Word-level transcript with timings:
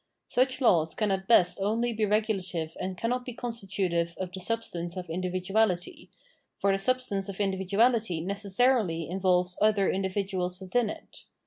Such 0.29 0.61
laws 0.61 0.95
can 0.95 1.11
at 1.11 1.27
best 1.27 1.59
only 1.61 1.93
be 1.93 2.07
regulative 2.07 2.75
and 2.79 2.97
cannot 2.97 3.23
be 3.23 3.33
constitutive 3.33 4.15
of 4.17 4.31
the 4.31 4.39
substance 4.39 4.97
of 4.97 5.07
individuality; 5.11 6.09
for 6.57 6.71
the 6.71 6.79
sub 6.79 7.01
stance 7.01 7.29
of 7.29 7.39
individuality 7.39 8.19
necessarily 8.19 9.07
involves 9.07 9.59
other 9.61 9.91
individuals 9.91 10.59
within 10.59 10.89
it. 10.89 11.25